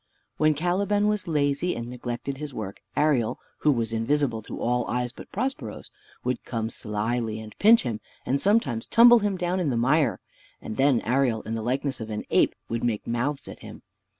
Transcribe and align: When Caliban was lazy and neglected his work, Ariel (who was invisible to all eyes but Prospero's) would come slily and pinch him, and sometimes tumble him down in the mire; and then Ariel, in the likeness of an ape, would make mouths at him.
When 0.37 0.55
Caliban 0.55 1.07
was 1.07 1.27
lazy 1.27 1.75
and 1.75 1.87
neglected 1.87 2.37
his 2.39 2.55
work, 2.55 2.81
Ariel 2.97 3.37
(who 3.59 3.71
was 3.71 3.93
invisible 3.93 4.41
to 4.41 4.59
all 4.59 4.87
eyes 4.87 5.11
but 5.11 5.31
Prospero's) 5.31 5.91
would 6.23 6.43
come 6.43 6.71
slily 6.71 7.39
and 7.39 7.55
pinch 7.59 7.83
him, 7.83 8.01
and 8.25 8.41
sometimes 8.41 8.87
tumble 8.87 9.19
him 9.19 9.37
down 9.37 9.59
in 9.59 9.69
the 9.69 9.77
mire; 9.77 10.19
and 10.59 10.75
then 10.77 11.01
Ariel, 11.01 11.43
in 11.43 11.53
the 11.53 11.61
likeness 11.61 12.01
of 12.01 12.09
an 12.09 12.23
ape, 12.31 12.55
would 12.67 12.83
make 12.83 13.05
mouths 13.05 13.47
at 13.47 13.59
him. 13.59 13.83